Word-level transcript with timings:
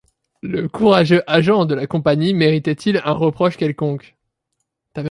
Le 0.41 0.67
courageux 0.67 1.21
agent 1.27 1.65
de 1.65 1.75
la 1.75 1.85
Compagnie 1.85 2.33
méritait-il 2.33 2.99
un 3.05 3.11
reproche 3.11 3.55
quelconque? 3.55 4.15